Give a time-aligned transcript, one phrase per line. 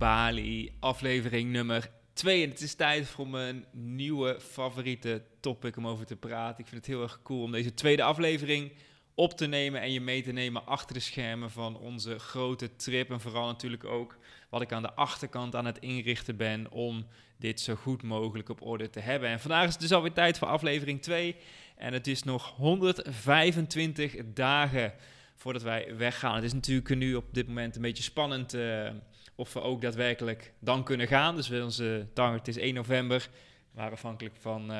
[0.00, 2.42] Bali, aflevering nummer 2.
[2.42, 6.58] En het is tijd voor mijn nieuwe favoriete topic om over te praten.
[6.58, 8.72] Ik vind het heel erg cool om deze tweede aflevering
[9.14, 13.10] op te nemen en je mee te nemen achter de schermen van onze grote trip.
[13.10, 14.18] En vooral natuurlijk ook
[14.50, 17.06] wat ik aan de achterkant aan het inrichten ben om
[17.36, 19.28] dit zo goed mogelijk op orde te hebben.
[19.28, 21.36] En vandaag is het dus alweer tijd voor aflevering 2.
[21.76, 24.94] En het is nog 125 dagen
[25.34, 26.34] voordat wij weggaan.
[26.34, 28.90] Het is natuurlijk nu op dit moment een beetje spannend uh,
[29.34, 31.36] of we ook daadwerkelijk dan kunnen gaan.
[31.36, 33.28] Dus onze target is 1 november.
[33.70, 34.76] Maar afhankelijk van uh,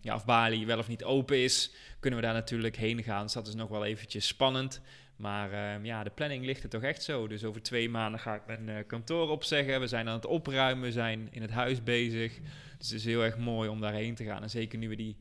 [0.00, 3.22] ja, of Bali wel of niet open is, kunnen we daar natuurlijk heen gaan.
[3.22, 4.80] Dus dat is nog wel eventjes spannend.
[5.16, 7.26] Maar uh, ja, de planning ligt er toch echt zo.
[7.26, 9.80] Dus over twee maanden ga ik mijn uh, kantoor opzeggen.
[9.80, 12.38] We zijn aan het opruimen, we zijn in het huis bezig.
[12.78, 14.42] Dus het is heel erg mooi om daarheen te gaan.
[14.42, 15.16] En zeker nu we die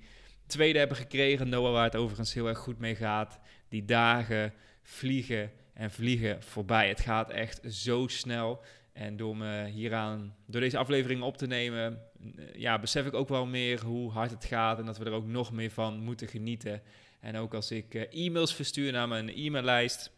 [0.45, 3.39] tweede hebben gekregen, Noah, waar het overigens heel erg goed mee gaat.
[3.69, 6.87] Die dagen vliegen en vliegen voorbij.
[6.87, 8.61] Het gaat echt zo snel.
[8.93, 12.01] En door me hieraan, door deze aflevering op te nemen,
[12.53, 15.27] ja, besef ik ook wel meer hoe hard het gaat en dat we er ook
[15.27, 16.81] nog meer van moeten genieten.
[17.19, 20.11] En ook als ik uh, e-mails verstuur naar mijn e-maillijst,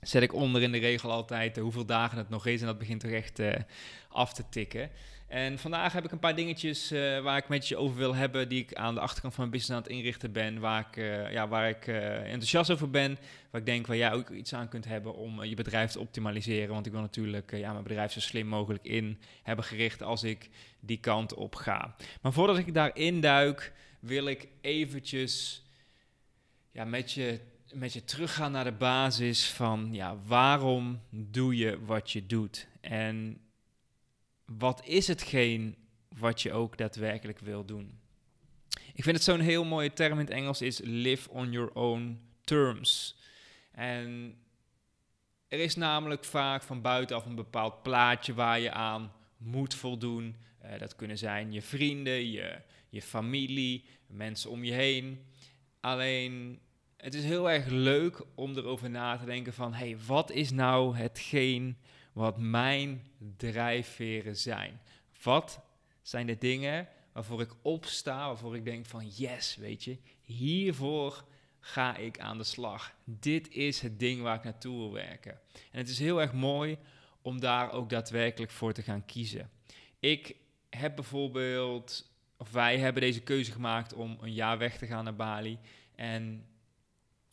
[0.00, 2.60] zet ik onder in de regel altijd uh, hoeveel dagen het nog is.
[2.60, 3.40] En dat begint toch echt
[4.08, 4.90] af te tikken.
[5.26, 8.48] En vandaag heb ik een paar dingetjes uh, waar ik met je over wil hebben,
[8.48, 11.32] die ik aan de achterkant van mijn business aan het inrichten ben, waar ik, uh,
[11.32, 13.18] ja, waar ik uh, enthousiast over ben,
[13.50, 16.74] waar ik denk waar jij ook iets aan kunt hebben om je bedrijf te optimaliseren.
[16.74, 20.50] Want ik wil natuurlijk ja, mijn bedrijf zo slim mogelijk in hebben gericht als ik
[20.80, 21.96] die kant op ga.
[22.20, 25.64] Maar voordat ik daarin duik, wil ik eventjes
[26.72, 27.40] ja, met, je,
[27.72, 32.66] met je teruggaan naar de basis van ja, waarom doe je wat je doet?
[32.80, 33.40] En
[34.46, 35.76] wat is hetgeen
[36.18, 37.98] wat je ook daadwerkelijk wil doen?
[38.94, 42.20] Ik vind het zo'n heel mooie term in het Engels is live on your own
[42.44, 43.16] terms.
[43.72, 44.34] En
[45.48, 50.36] er is namelijk vaak van buitenaf een bepaald plaatje waar je aan moet voldoen.
[50.64, 55.24] Uh, dat kunnen zijn je vrienden, je, je familie, mensen om je heen.
[55.80, 56.60] Alleen
[56.96, 60.96] het is heel erg leuk om erover na te denken van hey, wat is nou
[60.96, 61.76] hetgeen
[62.16, 63.06] wat mijn
[63.36, 64.80] drijfveren zijn.
[65.22, 65.60] Wat
[66.02, 71.24] zijn de dingen waarvoor ik opsta, waarvoor ik denk van yes, weet je, hiervoor
[71.60, 72.94] ga ik aan de slag.
[73.04, 75.32] Dit is het ding waar ik naartoe wil werken.
[75.52, 76.78] En het is heel erg mooi
[77.22, 79.50] om daar ook daadwerkelijk voor te gaan kiezen.
[80.00, 80.36] Ik
[80.70, 85.16] heb bijvoorbeeld, of wij hebben deze keuze gemaakt om een jaar weg te gaan naar
[85.16, 85.58] Bali.
[85.94, 86.46] En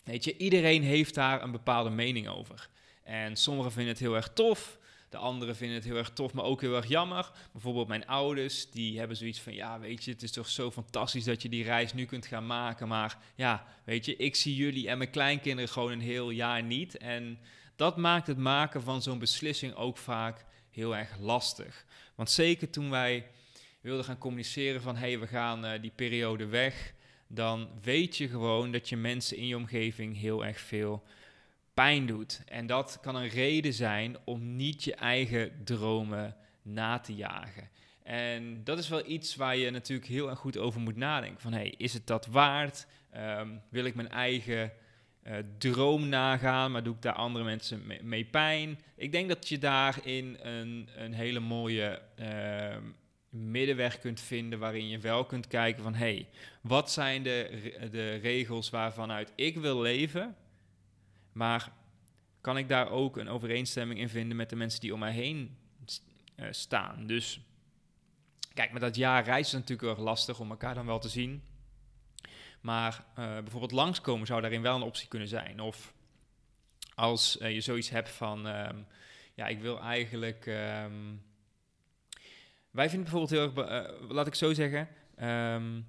[0.04, 2.72] weet je, iedereen heeft daar een bepaalde mening over.
[3.04, 4.78] En sommigen vinden het heel erg tof.
[5.10, 7.32] De anderen vinden het heel erg tof, maar ook heel erg jammer.
[7.52, 9.54] Bijvoorbeeld mijn ouders, die hebben zoiets van...
[9.54, 12.46] ja, weet je, het is toch zo fantastisch dat je die reis nu kunt gaan
[12.46, 12.88] maken.
[12.88, 16.98] Maar ja, weet je, ik zie jullie en mijn kleinkinderen gewoon een heel jaar niet.
[16.98, 17.40] En
[17.76, 21.86] dat maakt het maken van zo'n beslissing ook vaak heel erg lastig.
[22.16, 23.28] Want zeker toen wij
[23.82, 24.96] wilden gaan communiceren van...
[24.96, 26.94] hé, hey, we gaan uh, die periode weg...
[27.28, 31.04] dan weet je gewoon dat je mensen in je omgeving heel erg veel
[31.74, 32.42] pijn doet.
[32.46, 37.70] En dat kan een reden zijn om niet je eigen dromen na te jagen.
[38.04, 41.42] En dat is wel iets waar je natuurlijk heel erg goed over moet nadenken.
[41.42, 42.88] Van hey, is het dat waard?
[43.18, 44.72] Um, wil ik mijn eigen
[45.28, 48.80] uh, droom nagaan, maar doe ik daar andere mensen mee, mee, pijn?
[48.96, 52.78] Ik denk dat je daarin een, een hele mooie uh,
[53.30, 56.28] middenweg kunt vinden waarin je wel kunt kijken van hey,
[56.62, 60.36] wat zijn de, de regels waarvanuit ik wil leven?
[61.34, 61.72] Maar
[62.42, 65.58] kan ik daar ook een overeenstemming in vinden met de mensen die om mij heen
[66.36, 67.08] uh, staan?
[67.08, 67.40] Dus
[68.54, 71.10] kijk, met dat jaar reizen is het natuurlijk wel lastig om elkaar dan wel te
[71.10, 71.44] zien.
[72.62, 75.60] Maar uh, bijvoorbeeld langskomen zou daarin wel een optie kunnen zijn.
[75.60, 75.94] Of
[76.96, 78.86] als uh, je zoiets hebt van, um,
[79.34, 80.46] ja, ik wil eigenlijk.
[80.46, 81.24] Um,
[82.72, 84.88] wij vinden bijvoorbeeld heel erg, laat ik zo zeggen.
[85.22, 85.88] Um,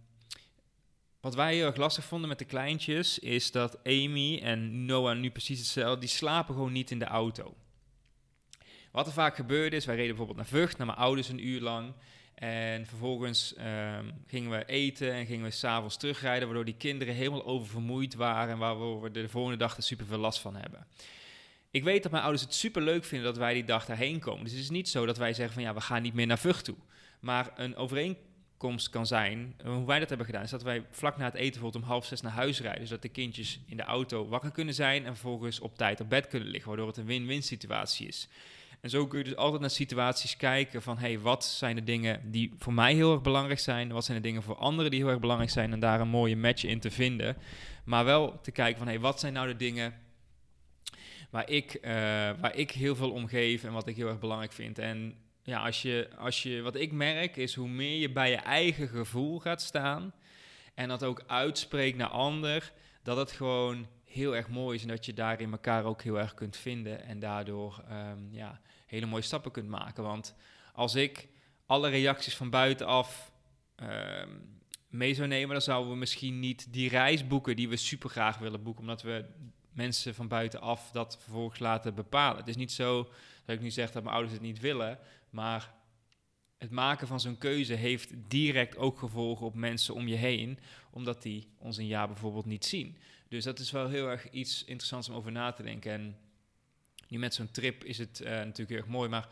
[1.24, 5.30] wat wij heel erg lastig vonden met de kleintjes is dat Amy en Noah nu
[5.30, 7.54] precies hetzelfde, die slapen gewoon niet in de auto.
[8.92, 11.60] Wat er vaak gebeurde is, wij reden bijvoorbeeld naar Vught, naar mijn ouders een uur
[11.60, 11.92] lang.
[12.34, 17.44] En vervolgens um, gingen we eten en gingen we s'avonds terugrijden, waardoor die kinderen helemaal
[17.44, 20.86] oververmoeid waren en waar we de volgende dag er super veel last van hebben.
[21.70, 24.44] ik weet dat mijn ouders het super leuk vinden dat wij die dag daarheen komen.
[24.44, 26.38] Dus het is niet zo dat wij zeggen van ja, we gaan niet meer naar
[26.38, 26.76] Vught toe.
[27.20, 28.32] Maar een overeenkomst
[28.90, 31.50] kan zijn, eh, hoe wij dat hebben gedaan, is dat wij vlak na het eten
[31.50, 32.86] bijvoorbeeld om half zes naar huis rijden.
[32.86, 36.26] Zodat de kindjes in de auto wakker kunnen zijn en vervolgens op tijd op bed
[36.26, 38.28] kunnen liggen, waardoor het een win-win situatie is.
[38.80, 42.20] En zo kun je dus altijd naar situaties kijken van, hey, wat zijn de dingen
[42.30, 43.92] die voor mij heel erg belangrijk zijn?
[43.92, 45.72] Wat zijn de dingen voor anderen die heel erg belangrijk zijn?
[45.72, 47.36] En daar een mooie match in te vinden.
[47.84, 49.94] Maar wel te kijken van, hey, wat zijn nou de dingen
[51.30, 51.90] waar ik, uh,
[52.40, 54.78] waar ik heel veel om geef en wat ik heel erg belangrijk vind.
[54.78, 55.14] En
[55.44, 58.88] ja, als je, als je, wat ik merk is hoe meer je bij je eigen
[58.88, 60.12] gevoel gaat staan
[60.74, 65.06] en dat ook uitspreekt naar ander, dat het gewoon heel erg mooi is en dat
[65.06, 69.50] je daarin elkaar ook heel erg kunt vinden en daardoor um, ja, hele mooie stappen
[69.50, 70.02] kunt maken.
[70.02, 70.34] Want
[70.72, 71.28] als ik
[71.66, 73.32] alle reacties van buitenaf
[73.82, 78.10] um, mee zou nemen, dan zouden we misschien niet die reis boeken die we super
[78.10, 79.24] graag willen boeken, omdat we
[79.72, 82.38] mensen van buitenaf dat vervolgens laten bepalen.
[82.38, 83.10] Het is niet zo
[83.44, 84.98] dat ik nu zeg dat mijn ouders het niet willen,
[85.34, 85.74] maar
[86.58, 90.58] het maken van zo'n keuze heeft direct ook gevolgen op mensen om je heen,
[90.90, 92.98] omdat die ons een jaar bijvoorbeeld niet zien.
[93.28, 95.92] Dus dat is wel heel erg iets interessants om over na te denken.
[95.92, 96.16] En
[97.08, 99.28] nu met zo'n trip is het uh, natuurlijk heel erg mooi, maar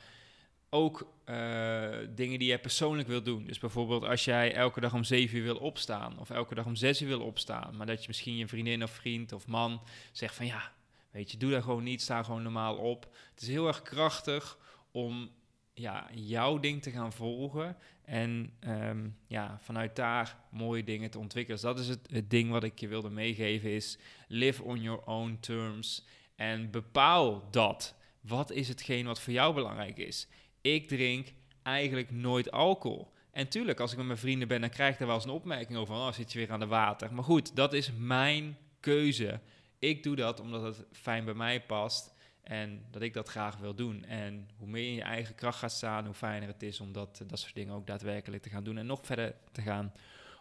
[0.70, 3.44] ook uh, dingen die jij persoonlijk wil doen.
[3.44, 6.76] Dus bijvoorbeeld als jij elke dag om 7 uur wil opstaan, of elke dag om
[6.76, 9.82] 6 uur wil opstaan, maar dat je misschien je vriendin of vriend of man
[10.12, 10.72] zegt van ja,
[11.10, 13.16] weet je, doe daar gewoon niet, sta gewoon normaal op.
[13.34, 14.58] Het is heel erg krachtig
[14.90, 15.30] om
[15.74, 21.60] ja, jouw ding te gaan volgen en um, ja, vanuit daar mooie dingen te ontwikkelen.
[21.60, 23.98] Dus dat is het, het ding wat ik je wilde meegeven is
[24.28, 27.94] live on your own terms en bepaal dat.
[28.20, 30.28] Wat is hetgeen wat voor jou belangrijk is?
[30.62, 31.32] ik drink
[31.62, 33.12] eigenlijk nooit alcohol.
[33.30, 35.30] En tuurlijk, als ik met mijn vrienden ben, dan krijg ik daar wel eens een
[35.30, 35.94] opmerking over.
[35.94, 37.14] Oh, zit je weer aan de water.
[37.14, 39.40] Maar goed, dat is mijn keuze.
[39.78, 42.14] Ik doe dat omdat het fijn bij mij past.
[42.42, 44.04] En dat ik dat graag wil doen.
[44.04, 47.22] En hoe meer in je eigen kracht gaat staan, hoe fijner het is om dat,
[47.26, 48.78] dat soort dingen ook daadwerkelijk te gaan doen.
[48.78, 49.92] En nog verder te gaan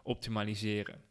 [0.03, 1.01] optimaliseren.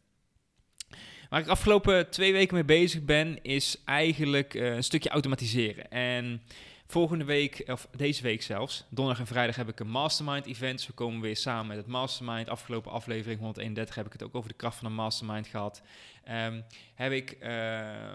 [1.28, 5.90] Waar ik afgelopen twee weken mee bezig ben, is eigenlijk uh, een stukje automatiseren.
[5.90, 6.42] En
[6.90, 10.86] Volgende week, of deze week zelfs, donderdag en vrijdag heb ik een mastermind event.
[10.86, 12.48] We komen weer samen met het mastermind.
[12.48, 15.82] Afgelopen aflevering 131 heb ik het ook over de kracht van een mastermind gehad.
[16.30, 16.64] Um,
[16.94, 17.48] heb ik, uh,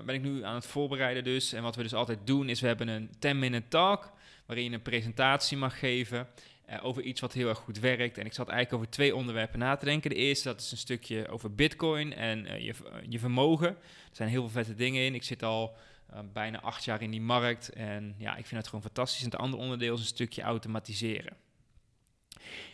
[0.06, 1.54] ben ik nu aan het voorbereiden dus.
[1.54, 4.12] En wat we dus altijd doen is we hebben een 10-minute talk
[4.46, 6.28] waarin je een presentatie mag geven.
[6.70, 8.18] Uh, over iets wat heel erg goed werkt.
[8.18, 10.10] En ik zat eigenlijk over twee onderwerpen na te denken.
[10.10, 12.74] De eerste, dat is een stukje over bitcoin en uh, je,
[13.10, 13.70] je vermogen.
[13.70, 13.76] Er
[14.12, 15.16] zijn heel veel vette dingen in.
[15.16, 15.76] Ik zit al
[16.14, 17.70] uh, bijna acht jaar in die markt.
[17.70, 19.24] En ja, ik vind het gewoon fantastisch.
[19.24, 21.38] En het andere onderdeel is een stukje automatiseren.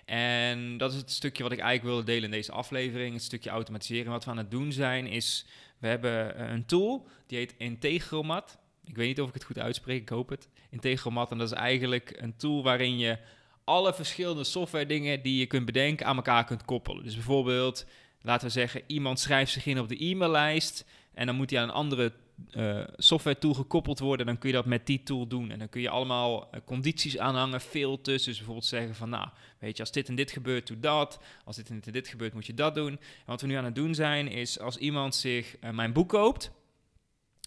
[0.05, 3.13] En dat is het stukje wat ik eigenlijk wilde delen in deze aflevering.
[3.13, 4.11] Het stukje automatiseren.
[4.11, 5.45] Wat we aan het doen zijn is,
[5.77, 8.59] we hebben uh, een tool die heet Integromat.
[8.85, 10.49] Ik weet niet of ik het goed uitspreek, ik hoop het.
[10.69, 11.31] Integromat.
[11.31, 13.17] En dat is eigenlijk een tool waarin je
[13.63, 17.03] alle verschillende software dingen die je kunt bedenken aan elkaar kunt koppelen.
[17.03, 17.85] Dus bijvoorbeeld,
[18.21, 21.67] laten we zeggen, iemand schrijft zich in op de e-maillijst en dan moet hij aan
[21.67, 22.13] een andere
[22.55, 25.51] uh, software tool gekoppeld worden, dan kun je dat met die tool doen.
[25.51, 28.23] En dan kun je allemaal uh, condities aanhangen, filters.
[28.23, 29.27] Dus bijvoorbeeld zeggen van, nou,
[29.59, 31.19] weet je, als dit en dit gebeurt, doe dat.
[31.45, 32.91] Als dit en dit gebeurt, moet je dat doen.
[32.91, 36.09] En wat we nu aan het doen zijn, is als iemand zich uh, mijn boek
[36.09, 36.51] koopt,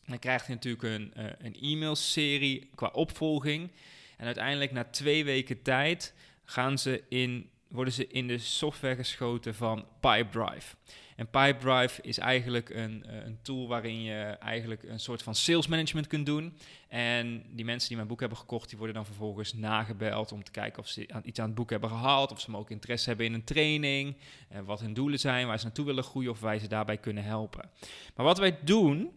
[0.07, 3.71] dan krijgt hij natuurlijk een, een e-mailserie qua opvolging.
[4.17, 6.15] En uiteindelijk na twee weken tijd
[6.45, 10.77] gaan ze in, worden ze in de software geschoten van Pipedrive.
[11.17, 15.67] En Pipedrive is eigenlijk een, eh, een tool waarin je eigenlijk een soort van sales
[15.67, 16.59] management kunt doen.
[16.89, 20.51] En die mensen die mijn boek hebben gekocht, die worden dan vervolgens nagebeld om te
[20.51, 22.33] kijken of ze iets aan het boek hebben gehaald.
[22.33, 24.17] Of ze ook interesse hebben in een training.
[24.49, 26.99] En eh, wat hun doelen zijn, waar ze naartoe willen groeien of wij ze daarbij
[26.99, 27.71] kunnen helpen.
[28.15, 29.11] Maar wat wij doen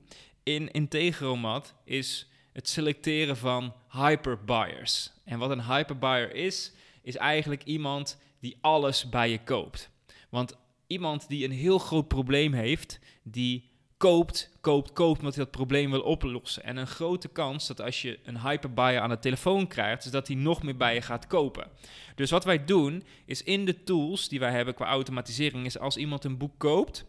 [0.44, 5.12] in Integromat is het selecteren van hyperbuyers.
[5.24, 9.90] En wat een hyperbuyer is, is eigenlijk iemand die alles bij je koopt.
[10.30, 15.54] Want iemand die een heel groot probleem heeft, die koopt, koopt, koopt, omdat hij dat
[15.54, 16.64] probleem wil oplossen.
[16.64, 20.28] En een grote kans dat als je een hyperbuyer aan de telefoon krijgt, is dat
[20.28, 21.68] hij nog meer bij je gaat kopen.
[22.16, 25.98] Dus wat wij doen, is in de tools die wij hebben qua automatisering, is als
[25.98, 27.06] iemand een boek koopt,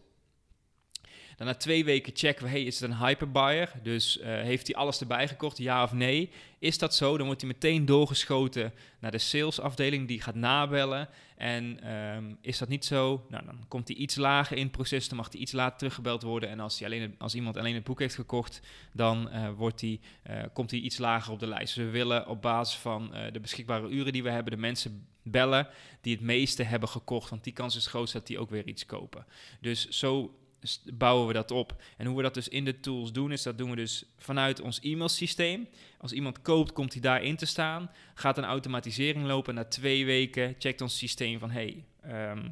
[1.39, 3.71] dan na twee weken checken we, hey, is het een hyperbuyer?
[3.83, 6.29] Dus uh, heeft hij alles erbij gekocht, ja of nee?
[6.59, 7.17] Is dat zo?
[7.17, 11.09] Dan wordt hij meteen doorgeschoten naar de salesafdeling, die gaat nabellen.
[11.37, 13.25] En um, is dat niet zo?
[13.29, 16.21] Nou, dan komt hij iets lager in het proces, dan mag hij iets later teruggebeld
[16.21, 16.49] worden.
[16.49, 18.61] En als, hij alleen, als iemand alleen het boek heeft gekocht,
[18.93, 21.75] dan uh, wordt hij, uh, komt hij iets lager op de lijst.
[21.75, 25.67] Dus we willen op basis van de beschikbare uren die we hebben, de mensen bellen
[26.01, 27.29] die het meeste hebben gekocht.
[27.29, 29.25] Want die kans is groot dat die ook weer iets kopen.
[29.59, 30.33] Dus zo
[30.93, 31.81] bouwen we dat op.
[31.97, 34.61] En hoe we dat dus in de tools doen, is dat doen we dus vanuit
[34.61, 35.67] ons e-mailsysteem.
[35.97, 37.91] Als iemand koopt, komt hij daarin te staan.
[38.13, 39.55] Gaat een automatisering lopen.
[39.55, 41.51] Na twee weken checkt ons systeem van...
[41.51, 42.49] Hey, ehm,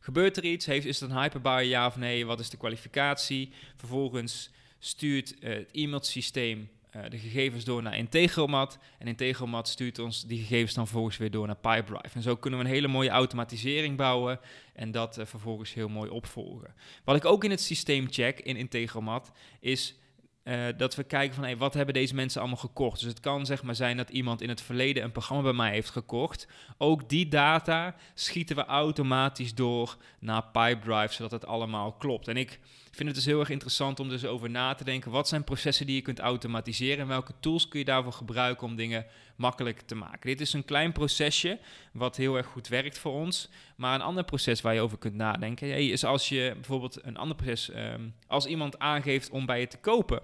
[0.00, 0.66] gebeurt er iets?
[0.66, 2.26] Heeft, is het een hyperbar, ja of nee?
[2.26, 3.52] Wat is de kwalificatie?
[3.76, 6.68] Vervolgens stuurt uh, het e-mailsysteem
[7.08, 8.78] de gegevens door naar Integromat.
[8.98, 12.14] En Integromat stuurt ons die gegevens dan vervolgens weer door naar Pipedrive.
[12.14, 14.40] En zo kunnen we een hele mooie automatisering bouwen
[14.72, 16.74] en dat uh, vervolgens heel mooi opvolgen.
[17.04, 19.98] Wat ik ook in het systeem check in Integromat is
[20.44, 23.00] uh, dat we kijken van hey, wat hebben deze mensen allemaal gekocht.
[23.00, 25.70] Dus het kan zeg maar zijn dat iemand in het verleden een programma bij mij
[25.70, 26.48] heeft gekocht.
[26.78, 32.28] Ook die data schieten we automatisch door naar Pipedrive, zodat het allemaal klopt.
[32.28, 32.60] En ik
[32.94, 35.10] vind het dus heel erg interessant om dus over na te denken.
[35.10, 38.76] Wat zijn processen die je kunt automatiseren en welke tools kun je daarvoor gebruiken om
[38.76, 40.30] dingen makkelijk te maken.
[40.30, 41.58] Dit is een klein procesje
[41.92, 43.48] wat heel erg goed werkt voor ons.
[43.76, 47.36] Maar een ander proces waar je over kunt nadenken is als je bijvoorbeeld een ander
[47.36, 50.20] proces, um, als iemand aangeeft om bij je te kopen.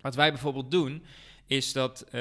[0.00, 1.04] Wat wij bijvoorbeeld doen,
[1.46, 2.12] is dat uh,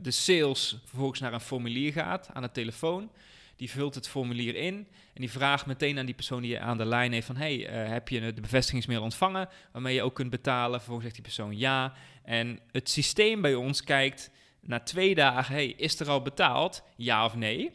[0.00, 3.10] de sales vervolgens naar een formulier gaat aan de telefoon.
[3.56, 4.74] Die vult het formulier in
[5.14, 7.36] en die vraagt meteen aan die persoon die je aan de lijn heeft van...
[7.36, 10.78] hey, uh, heb je de bevestigingsmail ontvangen waarmee je ook kunt betalen?
[10.78, 11.92] Vervolgens zegt die persoon ja.
[12.24, 16.82] En het systeem bij ons kijkt na twee dagen, hey, is er al betaald?
[16.96, 17.70] Ja of nee?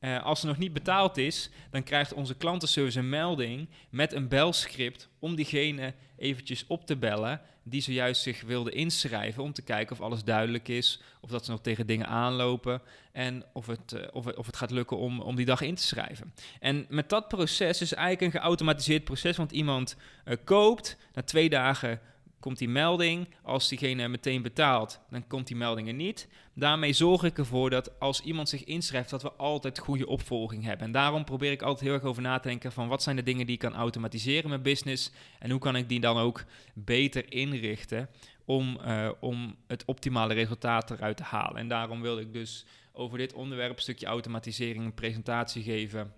[0.00, 4.28] Uh, als er nog niet betaald is, dan krijgt onze klantenservice een melding met een
[4.28, 9.96] belscript om diegene eventjes op te bellen die zojuist zich wilde inschrijven om te kijken
[9.96, 12.82] of alles duidelijk is, of dat ze nog tegen dingen aanlopen
[13.12, 15.82] en of het, uh, of, of het gaat lukken om, om die dag in te
[15.82, 16.32] schrijven.
[16.60, 21.48] En met dat proces is eigenlijk een geautomatiseerd proces, want iemand uh, koopt, na twee
[21.48, 22.00] dagen
[22.46, 23.28] komt die melding.
[23.42, 26.28] Als diegene meteen betaalt, dan komt die melding er niet.
[26.54, 30.86] Daarmee zorg ik ervoor dat als iemand zich inschrijft, dat we altijd goede opvolging hebben.
[30.86, 33.22] En daarom probeer ik altijd heel erg over na te denken van wat zijn de
[33.22, 36.44] dingen die ik kan automatiseren in mijn business en hoe kan ik die dan ook
[36.74, 38.08] beter inrichten
[38.44, 41.56] om, uh, om het optimale resultaat eruit te halen.
[41.56, 46.12] En daarom wil ik dus over dit onderwerp, stukje automatisering, een presentatie geven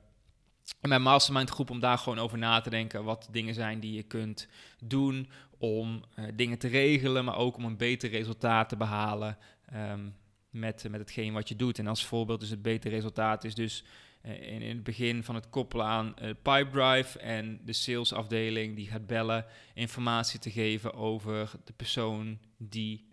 [0.80, 3.92] in mijn mastermind groep om daar gewoon over na te denken wat dingen zijn die
[3.92, 4.48] je kunt
[4.84, 5.28] doen
[5.58, 9.38] om uh, dingen te regelen, maar ook om een beter resultaat te behalen
[9.74, 10.14] um,
[10.50, 11.78] met, met hetgeen wat je doet.
[11.78, 13.84] En als voorbeeld is het beter resultaat is dus
[14.22, 18.86] uh, in, in, het begin van het koppelen aan uh, Pipedrive en de salesafdeling die
[18.86, 23.06] gaat bellen, informatie te geven over de persoon die,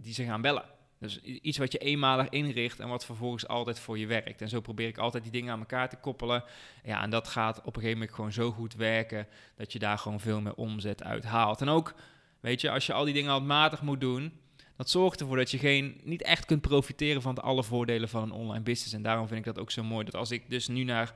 [0.00, 0.64] die ze gaan bellen.
[1.02, 4.40] Dus iets wat je eenmalig inricht en wat vervolgens altijd voor je werkt.
[4.40, 6.44] En zo probeer ik altijd die dingen aan elkaar te koppelen.
[6.84, 9.98] Ja, en dat gaat op een gegeven moment gewoon zo goed werken dat je daar
[9.98, 11.60] gewoon veel meer omzet uit haalt.
[11.60, 11.94] En ook,
[12.40, 14.32] weet je, als je al die dingen handmatig moet doen,
[14.76, 18.32] dat zorgt ervoor dat je geen, niet echt kunt profiteren van alle voordelen van een
[18.32, 18.94] online business.
[18.94, 21.14] En daarom vind ik dat ook zo mooi dat als ik dus nu naar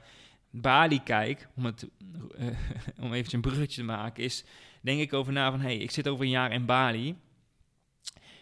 [0.51, 1.89] Bali kijk, om, het,
[3.03, 4.45] om eventjes een bruggetje te maken, is
[4.81, 7.17] denk ik over na van, hé, hey, ik zit over een jaar in Bali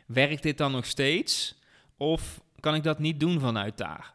[0.06, 1.54] werkt dit dan nog steeds?
[1.96, 4.14] Of kan ik dat niet doen vanuit daar?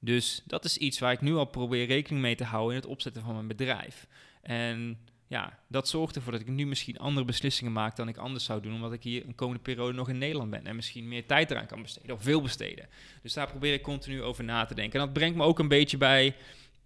[0.00, 2.90] Dus dat is iets waar ik nu al probeer rekening mee te houden in het
[2.90, 4.06] opzetten van mijn bedrijf.
[4.42, 8.44] En ja, dat zorgt ervoor dat ik nu misschien andere beslissingen maak dan ik anders
[8.44, 11.26] zou doen, omdat ik hier een komende periode nog in Nederland ben en misschien meer
[11.26, 12.88] tijd eraan kan besteden of veel besteden.
[13.22, 15.00] Dus daar probeer ik continu over na te denken.
[15.00, 16.26] En dat brengt me ook een beetje bij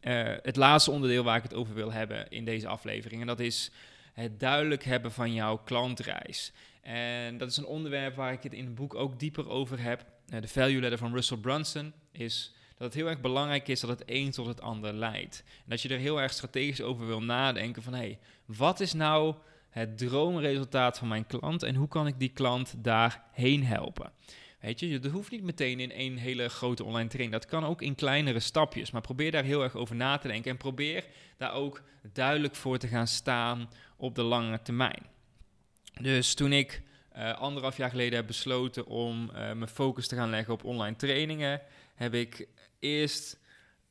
[0.00, 3.20] uh, het laatste onderdeel waar ik het over wil hebben in deze aflevering.
[3.20, 3.70] En dat is
[4.18, 6.52] het duidelijk hebben van jouw klantreis.
[6.82, 10.04] En dat is een onderwerp waar ik het in het boek ook dieper over heb.
[10.34, 13.90] Uh, de value letter van Russell Brunson is dat het heel erg belangrijk is dat
[13.90, 15.44] het een tot het ander leidt.
[15.46, 18.92] En dat je er heel erg strategisch over wil nadenken van hé, hey, wat is
[18.92, 19.34] nou
[19.70, 24.12] het droomresultaat van mijn klant en hoe kan ik die klant daarheen helpen?
[24.60, 27.32] Weet je, dat hoeft niet meteen in één hele grote online training.
[27.32, 28.90] Dat kan ook in kleinere stapjes.
[28.90, 30.50] Maar probeer daar heel erg over na te denken.
[30.50, 31.04] En probeer
[31.36, 31.82] daar ook
[32.12, 33.68] duidelijk voor te gaan staan
[33.98, 35.06] op de lange termijn.
[36.00, 36.82] Dus toen ik
[37.16, 40.96] uh, anderhalf jaar geleden heb besloten om uh, mijn focus te gaan leggen op online
[40.96, 41.60] trainingen,
[41.94, 43.38] heb ik eerst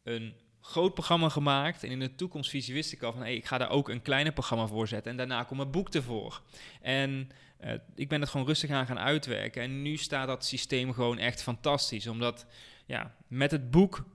[0.04, 1.84] een groot programma gemaakt.
[1.84, 4.34] En in de toekomstvisie wist ik al van, hey, ik ga daar ook een kleiner
[4.34, 5.12] programma voor zetten.
[5.12, 6.42] En daarna komt een boek ervoor.
[6.82, 7.30] En
[7.64, 9.62] uh, ik ben het gewoon rustig aan gaan uitwerken.
[9.62, 12.08] En nu staat dat systeem gewoon echt fantastisch.
[12.08, 12.46] Omdat,
[12.86, 14.06] ja, met het boek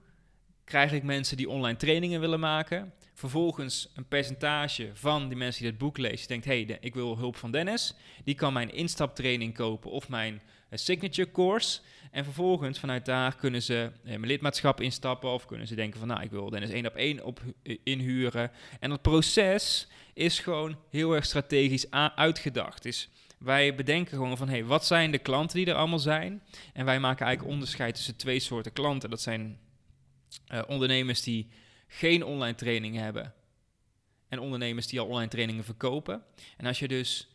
[0.63, 2.93] krijg ik mensen die online trainingen willen maken.
[3.13, 7.35] Vervolgens een percentage van die mensen die dit boek lezen, denkt: hey, ik wil hulp
[7.35, 7.93] van Dennis.
[8.23, 10.39] Die kan mijn instaptraining kopen of mijn uh,
[10.79, 11.79] signature course.
[12.11, 16.07] En vervolgens vanuit daar kunnen ze uh, mijn lidmaatschap instappen of kunnen ze denken van
[16.07, 18.51] nou, ik wil Dennis één op één op uh, inhuren.
[18.79, 22.83] En dat proces is gewoon heel erg strategisch uitgedacht.
[22.83, 26.41] Dus wij bedenken gewoon van hey, wat zijn de klanten die er allemaal zijn?
[26.73, 29.09] En wij maken eigenlijk onderscheid tussen twee soorten klanten.
[29.09, 29.59] Dat zijn
[30.67, 31.49] ondernemers die
[31.95, 33.33] geen online training hebben
[34.29, 36.23] en ondernemers die al online trainingen verkopen.
[36.57, 37.27] En als je dus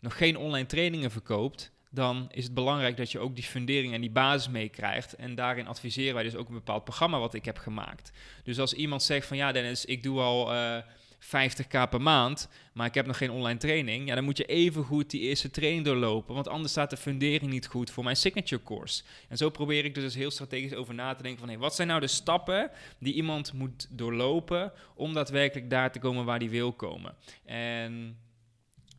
[0.00, 4.00] nog geen online trainingen verkoopt, dan is het belangrijk dat je ook die fundering en
[4.00, 5.14] die basis meekrijgt.
[5.14, 8.12] En daarin adviseren wij dus ook een bepaald programma wat ik heb gemaakt.
[8.44, 10.54] Dus als iemand zegt van ja Dennis, ik doe al...
[10.54, 10.78] Uh,
[11.20, 14.84] 50k per maand, maar ik heb nog geen online training, ja, dan moet je even
[14.84, 18.62] goed die eerste training doorlopen, want anders staat de fundering niet goed voor mijn signature
[18.62, 19.02] course.
[19.28, 21.88] En zo probeer ik dus heel strategisch over na te denken van, hey, wat zijn
[21.88, 26.72] nou de stappen die iemand moet doorlopen om daadwerkelijk daar te komen waar die wil
[26.72, 27.14] komen.
[27.44, 28.16] En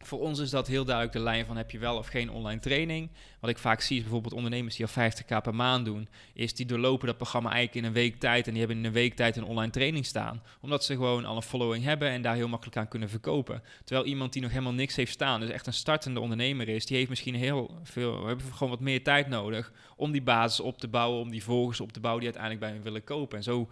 [0.08, 2.60] voor ons is dat heel duidelijk de lijn van heb je wel of geen online
[2.60, 3.10] training.
[3.40, 6.66] Wat ik vaak zie is bijvoorbeeld ondernemers die al 50k per maand doen, is die
[6.66, 9.36] doorlopen dat programma eigenlijk in een week tijd en die hebben in een week tijd
[9.36, 10.42] een online training staan.
[10.62, 13.64] Omdat ze gewoon al een following hebben en daar heel makkelijk aan kunnen verkopen.
[13.84, 16.98] Terwijl iemand die nog helemaal niks heeft staan, dus echt een startende ondernemer is, die
[16.98, 20.80] heeft misschien heel veel, we hebben gewoon wat meer tijd nodig om die basis op
[20.80, 23.38] te bouwen, om die volgers op te bouwen die uiteindelijk bij hem willen kopen.
[23.38, 23.70] En zo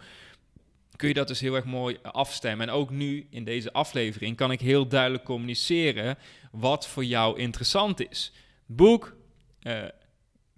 [0.96, 2.68] kun je dat dus heel erg mooi afstemmen.
[2.68, 6.18] En ook nu in deze aflevering kan ik heel duidelijk communiceren
[6.52, 8.32] wat voor jou interessant is.
[8.66, 9.16] Boek,
[9.62, 9.84] uh,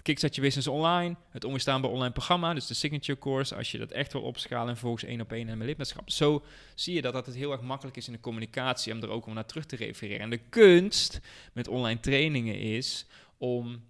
[0.01, 3.91] Kickstart je business online, het onweerstaanbaar online programma, dus de signature course, als je dat
[3.91, 6.09] echt wil opschalen en volgens één op één en mijn lidmaatschap.
[6.09, 6.43] Zo
[6.75, 9.25] zie je dat, dat het heel erg makkelijk is in de communicatie om er ook
[9.25, 10.19] om naar terug te refereren.
[10.19, 11.19] En de kunst
[11.53, 13.05] met online trainingen is
[13.37, 13.83] om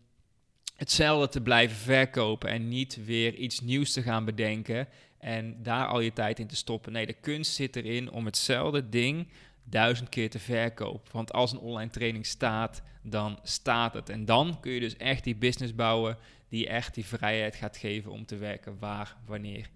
[0.75, 4.87] hetzelfde te blijven verkopen en niet weer iets nieuws te gaan bedenken
[5.19, 6.91] en daar al je tijd in te stoppen.
[6.91, 9.27] Nee, de kunst zit erin om hetzelfde ding
[9.63, 11.11] duizend keer te verkopen.
[11.11, 14.09] Want als een online training staat, dan staat het.
[14.09, 16.17] En dan kun je dus echt die business bouwen
[16.49, 19.69] die echt die vrijheid gaat geven om te werken waar, wanneer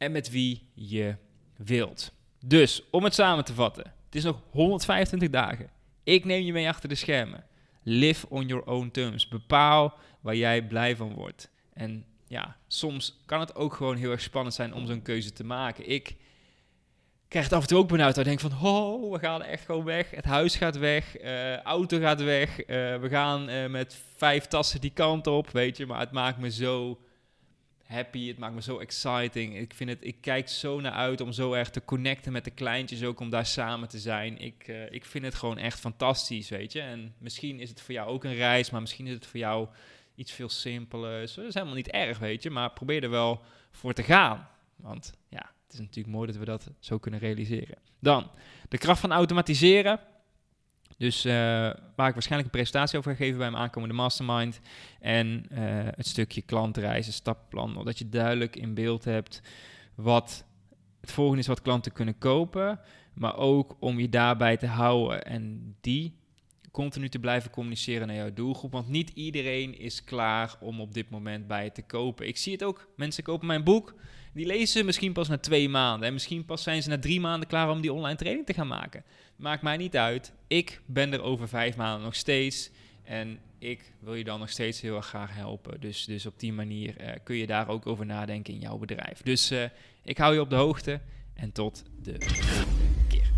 [0.00, 1.16] en met wie je
[1.56, 2.12] wilt.
[2.44, 5.70] Dus om het samen te vatten, het is nog 125 dagen.
[6.04, 7.44] Ik neem je mee achter de schermen.
[7.82, 9.28] Live on your own terms.
[9.28, 11.50] Bepaal waar jij blij van wordt.
[11.72, 15.44] En ja, soms kan het ook gewoon heel erg spannend zijn om zo'n keuze te
[15.44, 15.88] maken.
[15.88, 16.16] Ik
[17.28, 18.16] krijg het af en toe ook benauwd.
[18.16, 20.10] Ik denk van, oh, we gaan echt gewoon weg.
[20.10, 22.60] Het huis gaat weg, uh, auto gaat weg.
[22.60, 25.86] Uh, we gaan uh, met vijf tassen die kant op, weet je.
[25.86, 27.00] Maar het maakt me zo
[27.84, 29.58] happy, het maakt me zo exciting.
[29.58, 32.50] Ik, vind het, ik kijk zo naar uit om zo erg te connecten met de
[32.50, 34.38] kleintjes, ook om daar samen te zijn.
[34.38, 36.80] Ik, ik vind het gewoon echt fantastisch, weet je.
[36.80, 39.68] En misschien is het voor jou ook een reis, maar misschien is het voor jou
[40.20, 41.34] iets veel simpelers.
[41.34, 42.50] Dat is helemaal niet erg, weet je.
[42.50, 44.48] Maar probeer er wel voor te gaan.
[44.76, 47.78] Want ja, het is natuurlijk mooi dat we dat zo kunnen realiseren.
[47.98, 48.30] Dan,
[48.68, 50.00] de kracht van automatiseren.
[50.96, 51.32] Dus uh,
[51.96, 54.60] waar ik waarschijnlijk een presentatie over ga geven bij mijn aankomende mastermind.
[55.00, 55.58] En uh,
[55.96, 57.84] het stukje klantreizen, stappenplan.
[57.84, 59.42] Dat je duidelijk in beeld hebt
[59.94, 60.44] wat
[61.00, 62.80] het volgende is wat klanten kunnen kopen.
[63.14, 65.24] Maar ook om je daarbij te houden.
[65.24, 66.19] En die
[66.70, 68.72] continu te blijven communiceren naar jouw doelgroep.
[68.72, 72.26] Want niet iedereen is klaar om op dit moment bij je te kopen.
[72.26, 72.88] Ik zie het ook.
[72.96, 73.94] Mensen kopen mijn boek.
[74.32, 76.06] Die lezen misschien pas na twee maanden.
[76.06, 78.66] En misschien pas zijn ze na drie maanden klaar om die online training te gaan
[78.66, 79.04] maken.
[79.36, 80.32] Maakt mij niet uit.
[80.46, 82.70] Ik ben er over vijf maanden nog steeds.
[83.04, 85.80] En ik wil je dan nog steeds heel erg graag helpen.
[85.80, 89.22] Dus, dus op die manier uh, kun je daar ook over nadenken in jouw bedrijf.
[89.22, 89.64] Dus uh,
[90.02, 91.00] ik hou je op de hoogte.
[91.34, 93.30] En tot de volgende keer.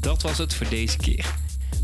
[0.00, 1.49] Dat was het voor deze keer.